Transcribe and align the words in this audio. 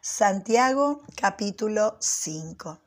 Santiago 0.00 1.02
capítulo 1.20 1.96
5. 1.98 2.78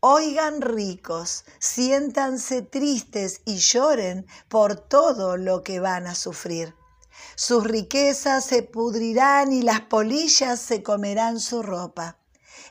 Oigan 0.00 0.60
ricos, 0.60 1.44
siéntanse 1.60 2.62
tristes 2.62 3.42
y 3.44 3.58
lloren 3.58 4.26
por 4.48 4.74
todo 4.74 5.36
lo 5.36 5.62
que 5.62 5.78
van 5.78 6.08
a 6.08 6.16
sufrir. 6.16 6.74
Sus 7.36 7.62
riquezas 7.62 8.44
se 8.44 8.64
pudrirán 8.64 9.52
y 9.52 9.62
las 9.62 9.82
polillas 9.82 10.58
se 10.58 10.82
comerán 10.82 11.38
su 11.38 11.62
ropa. 11.62 12.18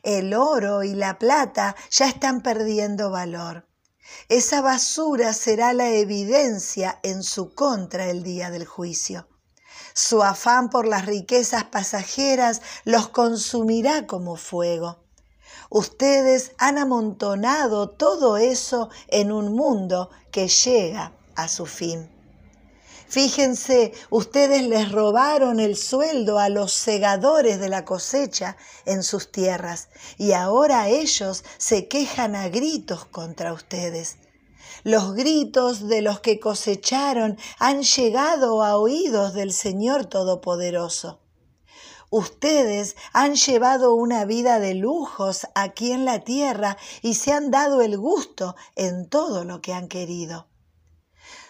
El 0.04 0.34
oro 0.34 0.84
y 0.84 0.94
la 0.94 1.18
plata 1.18 1.78
ya 1.90 2.10
están 2.10 2.42
perdiendo 2.42 3.12
valor. 3.12 3.66
Esa 4.28 4.60
basura 4.60 5.34
será 5.34 5.72
la 5.72 5.90
evidencia 5.90 7.00
en 7.02 7.24
su 7.24 7.56
contra 7.56 8.10
el 8.10 8.24
día 8.24 8.52
del 8.52 8.66
juicio. 8.66 9.30
Su 9.94 10.24
afán 10.24 10.70
por 10.70 10.88
las 10.88 11.06
riquezas 11.06 11.66
pasajeras 11.66 12.62
los 12.86 13.10
consumirá 13.10 14.08
como 14.08 14.36
fuego. 14.36 15.00
Ustedes 15.70 16.52
han 16.58 16.78
amontonado 16.78 17.90
todo 17.90 18.38
eso 18.38 18.90
en 19.08 19.32
un 19.32 19.54
mundo 19.54 20.10
que 20.32 20.48
llega 20.48 21.14
a 21.36 21.48
su 21.48 21.66
fin. 21.66 22.10
Fíjense, 23.10 23.92
ustedes 24.12 24.64
les 24.64 24.92
robaron 24.92 25.60
el 25.60 25.76
sueldo 25.76 26.38
a 26.38 26.48
los 26.50 26.74
segadores 26.74 27.60
de 27.60 27.68
la 27.68 27.84
cosecha 27.84 28.56
en 28.86 29.02
sus 29.02 29.32
tierras 29.32 29.90
y 30.20 30.34
ahora 30.34 30.90
ellos 30.90 31.44
se 31.58 31.88
quejan 31.88 32.36
a 32.36 32.50
gritos 32.50 33.06
contra 33.06 33.52
ustedes. 33.52 34.18
Los 34.84 35.14
gritos 35.14 35.88
de 35.88 36.02
los 36.02 36.22
que 36.22 36.40
cosecharon 36.40 37.38
han 37.60 37.84
llegado 37.84 38.64
a 38.64 38.78
oídos 38.78 39.34
del 39.34 39.52
Señor 39.52 40.06
Todopoderoso. 40.06 41.22
Ustedes 42.10 42.96
han 43.14 43.36
llevado 43.36 43.94
una 43.94 44.26
vida 44.26 44.60
de 44.60 44.74
lujos 44.74 45.48
aquí 45.54 45.92
en 45.92 46.06
la 46.06 46.22
tierra 46.22 46.78
y 47.02 47.16
se 47.16 47.34
han 47.34 47.52
dado 47.52 47.82
el 47.82 47.98
gusto 47.98 48.56
en 48.76 49.08
todo 49.10 49.44
lo 49.44 49.62
que 49.62 49.74
han 49.74 49.88
querido. 49.88 50.48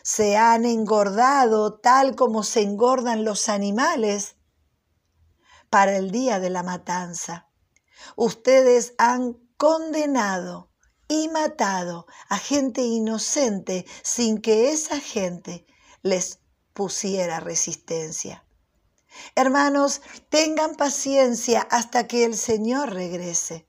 Se 0.04 0.36
han 0.36 0.66
engordado 0.66 1.80
tal 1.80 2.16
como 2.16 2.44
se 2.44 2.62
engordan 2.62 3.24
los 3.24 3.48
animales 3.48 4.36
para 5.70 5.96
el 5.96 6.12
día 6.12 6.40
de 6.40 6.50
la 6.50 6.64
matanza. 6.64 7.48
Ustedes 8.16 8.96
han 8.98 9.38
condenado 9.56 10.69
y 11.10 11.28
matado 11.28 12.08
a 12.30 12.38
gente 12.38 12.82
inocente 12.82 13.86
sin 14.04 14.40
que 14.40 14.72
esa 14.72 15.02
gente 15.02 15.66
les 16.04 16.40
pusiera 16.74 17.42
resistencia. 17.42 18.46
Hermanos, 19.36 20.02
tengan 20.30 20.76
paciencia 20.76 21.68
hasta 21.72 22.08
que 22.08 22.24
el 22.24 22.38
Señor 22.38 22.94
regrese. 22.94 23.68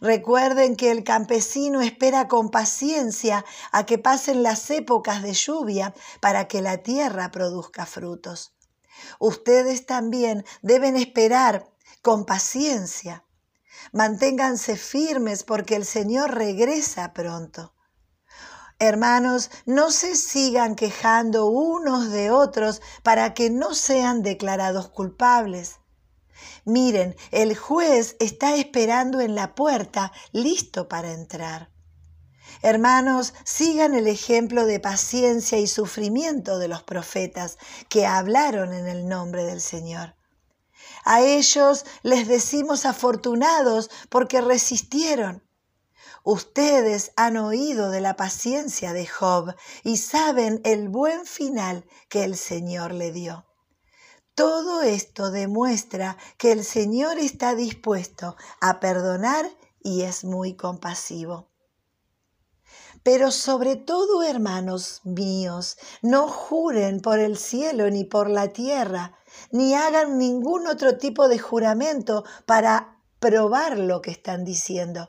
Recuerden 0.00 0.76
que 0.76 0.90
el 0.90 1.02
campesino 1.02 1.80
espera 1.80 2.28
con 2.28 2.50
paciencia 2.50 3.44
a 3.72 3.86
que 3.86 3.96
pasen 3.96 4.42
las 4.42 4.70
épocas 4.70 5.22
de 5.22 5.32
lluvia 5.32 5.94
para 6.20 6.46
que 6.46 6.60
la 6.60 6.78
tierra 6.78 7.30
produzca 7.30 7.86
frutos. 7.86 8.52
Ustedes 9.18 9.86
también 9.86 10.44
deben 10.60 10.96
esperar 10.96 11.72
con 12.02 12.26
paciencia 12.26 13.25
Manténganse 13.92 14.76
firmes 14.76 15.44
porque 15.44 15.76
el 15.76 15.84
Señor 15.84 16.34
regresa 16.34 17.12
pronto. 17.12 17.74
Hermanos, 18.78 19.50
no 19.64 19.90
se 19.90 20.16
sigan 20.16 20.74
quejando 20.74 21.46
unos 21.46 22.10
de 22.10 22.30
otros 22.30 22.82
para 23.02 23.32
que 23.32 23.48
no 23.48 23.74
sean 23.74 24.22
declarados 24.22 24.88
culpables. 24.90 25.80
Miren, 26.66 27.16
el 27.30 27.56
juez 27.56 28.16
está 28.20 28.56
esperando 28.56 29.20
en 29.20 29.34
la 29.34 29.54
puerta, 29.54 30.12
listo 30.32 30.88
para 30.88 31.12
entrar. 31.12 31.70
Hermanos, 32.60 33.32
sigan 33.44 33.94
el 33.94 34.06
ejemplo 34.06 34.66
de 34.66 34.80
paciencia 34.80 35.58
y 35.58 35.66
sufrimiento 35.66 36.58
de 36.58 36.68
los 36.68 36.82
profetas 36.82 37.56
que 37.88 38.06
hablaron 38.06 38.74
en 38.74 38.86
el 38.86 39.08
nombre 39.08 39.44
del 39.44 39.60
Señor. 39.60 40.14
A 41.04 41.20
ellos 41.20 41.84
les 42.02 42.26
decimos 42.26 42.86
afortunados 42.86 43.90
porque 44.08 44.40
resistieron. 44.40 45.42
Ustedes 46.24 47.12
han 47.16 47.36
oído 47.36 47.90
de 47.90 48.00
la 48.00 48.16
paciencia 48.16 48.92
de 48.92 49.06
Job 49.06 49.54
y 49.84 49.98
saben 49.98 50.60
el 50.64 50.88
buen 50.88 51.24
final 51.24 51.86
que 52.08 52.24
el 52.24 52.36
Señor 52.36 52.92
le 52.92 53.12
dio. 53.12 53.46
Todo 54.34 54.82
esto 54.82 55.30
demuestra 55.30 56.18
que 56.36 56.52
el 56.52 56.64
Señor 56.64 57.18
está 57.18 57.54
dispuesto 57.54 58.36
a 58.60 58.80
perdonar 58.80 59.48
y 59.82 60.02
es 60.02 60.24
muy 60.24 60.56
compasivo. 60.56 61.48
Pero 63.06 63.30
sobre 63.30 63.76
todo, 63.76 64.24
hermanos 64.24 65.00
míos, 65.04 65.78
no 66.02 66.26
juren 66.26 66.98
por 67.00 67.20
el 67.20 67.38
cielo 67.38 67.88
ni 67.88 68.02
por 68.02 68.28
la 68.28 68.48
tierra, 68.48 69.16
ni 69.52 69.74
hagan 69.74 70.18
ningún 70.18 70.66
otro 70.66 70.98
tipo 70.98 71.28
de 71.28 71.38
juramento 71.38 72.24
para 72.46 72.98
probar 73.20 73.78
lo 73.78 74.02
que 74.02 74.10
están 74.10 74.44
diciendo. 74.44 75.08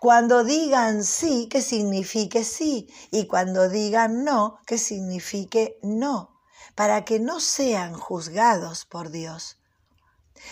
Cuando 0.00 0.42
digan 0.42 1.04
sí, 1.04 1.46
que 1.48 1.62
signifique 1.62 2.42
sí, 2.42 2.92
y 3.12 3.28
cuando 3.28 3.68
digan 3.68 4.24
no, 4.24 4.58
que 4.66 4.76
signifique 4.76 5.78
no, 5.84 6.40
para 6.74 7.04
que 7.04 7.20
no 7.20 7.38
sean 7.38 7.94
juzgados 7.94 8.86
por 8.86 9.10
Dios. 9.10 9.58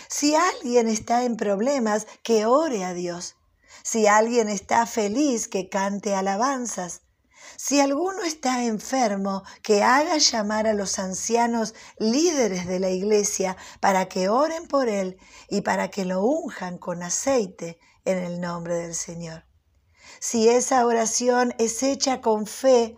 Si 0.07 0.33
alguien 0.33 0.87
está 0.87 1.25
en 1.25 1.35
problemas, 1.35 2.07
que 2.23 2.45
ore 2.45 2.85
a 2.85 2.93
Dios. 2.93 3.35
Si 3.81 4.07
alguien 4.07 4.49
está 4.49 4.85
feliz, 4.85 5.47
que 5.47 5.69
cante 5.69 6.13
alabanzas. 6.13 7.01
Si 7.57 7.79
alguno 7.79 8.23
está 8.23 8.63
enfermo, 8.63 9.43
que 9.61 9.83
haga 9.83 10.17
llamar 10.17 10.67
a 10.67 10.73
los 10.73 10.99
ancianos 10.99 11.73
líderes 11.97 12.67
de 12.67 12.79
la 12.79 12.89
iglesia 12.89 13.57
para 13.79 14.07
que 14.07 14.29
oren 14.29 14.67
por 14.67 14.87
él 14.87 15.17
y 15.49 15.61
para 15.61 15.89
que 15.89 16.05
lo 16.05 16.23
unjan 16.23 16.77
con 16.77 17.03
aceite 17.03 17.79
en 18.05 18.17
el 18.17 18.41
nombre 18.41 18.75
del 18.75 18.95
Señor. 18.95 19.45
Si 20.19 20.49
esa 20.49 20.85
oración 20.85 21.53
es 21.57 21.83
hecha 21.83 22.21
con 22.21 22.45
fe, 22.47 22.97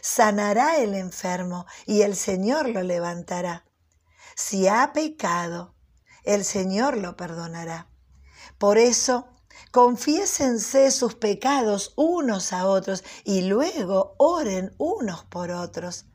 sanará 0.00 0.76
el 0.76 0.94
enfermo 0.94 1.66
y 1.86 2.02
el 2.02 2.16
Señor 2.16 2.68
lo 2.68 2.82
levantará. 2.82 3.64
Si 4.36 4.68
ha 4.68 4.92
pecado, 4.92 5.74
el 6.24 6.44
Señor 6.44 6.96
lo 6.96 7.16
perdonará. 7.16 7.90
Por 8.58 8.78
eso, 8.78 9.28
Confiésense 9.72 10.90
sus 10.90 11.14
pecados 11.14 11.92
unos 11.94 12.52
a 12.52 12.66
otros 12.66 13.04
y 13.24 13.42
luego 13.42 14.14
oren 14.18 14.74
unos 14.78 15.24
por 15.24 15.52
otros. 15.52 16.06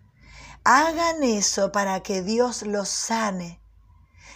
Hagan 0.65 1.23
eso 1.23 1.71
para 1.71 2.03
que 2.03 2.21
Dios 2.21 2.63
los 2.63 2.89
sane. 2.89 3.61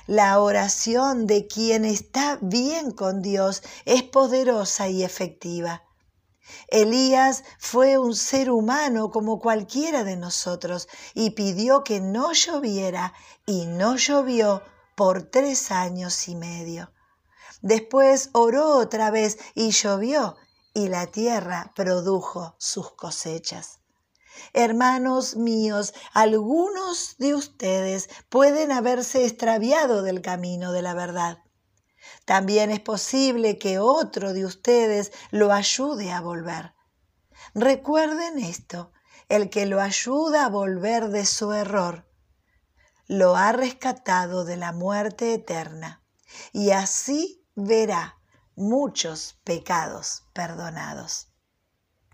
La 0.08 0.40
oración 0.40 1.28
de 1.28 1.48
quien 1.48 1.84
está 1.84 2.40
bien 2.42 2.92
con 2.92 3.22
Dios 3.22 3.62
es 3.84 4.04
poderosa 4.04 4.88
y 4.88 5.04
efectiva. 5.04 5.84
Elías 6.70 7.44
fue 7.60 7.98
un 7.98 8.16
ser 8.16 8.50
humano 8.50 9.12
como 9.12 9.40
cualquiera 9.40 10.06
de 10.06 10.16
nosotros 10.16 10.88
y 11.14 11.32
pidió 11.32 11.84
que 11.84 12.00
no 12.00 12.32
lloviera 12.32 13.14
y 13.46 13.66
no 13.66 13.98
llovió 13.98 14.64
por 14.96 15.24
tres 15.24 15.72
años 15.72 16.28
y 16.30 16.36
medio. 16.36 16.92
Después 17.62 18.30
oró 18.34 18.78
otra 18.78 19.12
vez 19.12 19.38
y 19.54 19.72
llovió 19.72 20.38
y 20.74 20.88
la 20.88 21.08
tierra 21.08 21.74
produjo 21.76 22.56
sus 22.58 22.92
cosechas. 22.92 23.80
Hermanos 24.54 25.36
míos, 25.36 25.94
algunos 26.14 27.16
de 27.18 27.36
ustedes 27.36 28.10
pueden 28.30 28.72
haberse 28.72 29.26
extraviado 29.26 30.02
del 30.02 30.22
camino 30.22 30.72
de 30.72 30.82
la 30.82 30.94
verdad. 30.94 31.40
También 32.26 32.72
es 32.72 32.80
posible 32.80 33.58
que 33.58 33.80
otro 33.80 34.34
de 34.34 34.46
ustedes 34.46 35.12
lo 35.32 35.52
ayude 35.52 36.12
a 36.12 36.22
volver. 36.22 36.74
Recuerden 37.54 38.40
esto, 38.40 38.92
el 39.28 39.50
que 39.50 39.66
lo 39.66 39.82
ayuda 39.82 40.46
a 40.46 40.50
volver 40.50 41.10
de 41.10 41.26
su 41.26 41.52
error, 41.52 42.08
lo 43.08 43.36
ha 43.36 43.52
rescatado 43.52 44.46
de 44.46 44.56
la 44.56 44.72
muerte 44.72 45.34
eterna. 45.34 46.04
Y 46.54 46.72
así 46.72 47.44
verá 47.66 48.18
muchos 48.56 49.40
pecados 49.44 50.24
perdonados. 50.34 51.29